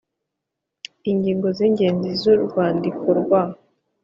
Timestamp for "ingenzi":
1.67-2.09